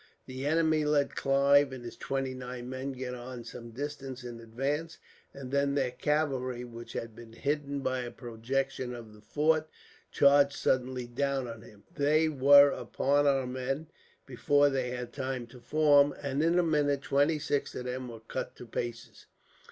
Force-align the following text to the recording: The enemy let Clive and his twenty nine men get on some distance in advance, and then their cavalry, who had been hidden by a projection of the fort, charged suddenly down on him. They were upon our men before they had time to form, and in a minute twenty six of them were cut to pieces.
The 0.25 0.47
enemy 0.47 0.83
let 0.83 1.15
Clive 1.15 1.71
and 1.71 1.85
his 1.85 1.95
twenty 1.95 2.33
nine 2.33 2.67
men 2.67 2.91
get 2.91 3.13
on 3.13 3.43
some 3.43 3.69
distance 3.69 4.23
in 4.23 4.39
advance, 4.39 4.97
and 5.31 5.51
then 5.51 5.75
their 5.75 5.91
cavalry, 5.91 6.61
who 6.61 6.79
had 6.91 7.15
been 7.15 7.33
hidden 7.33 7.81
by 7.81 7.99
a 7.99 8.09
projection 8.09 8.95
of 8.95 9.13
the 9.13 9.21
fort, 9.21 9.69
charged 10.09 10.55
suddenly 10.57 11.05
down 11.05 11.47
on 11.47 11.61
him. 11.61 11.83
They 11.93 12.29
were 12.29 12.71
upon 12.71 13.27
our 13.27 13.45
men 13.45 13.89
before 14.25 14.69
they 14.71 14.89
had 14.89 15.13
time 15.13 15.45
to 15.45 15.59
form, 15.59 16.15
and 16.19 16.41
in 16.41 16.57
a 16.57 16.63
minute 16.63 17.03
twenty 17.03 17.37
six 17.37 17.75
of 17.75 17.85
them 17.85 18.07
were 18.07 18.21
cut 18.21 18.55
to 18.55 18.65
pieces. 18.65 19.27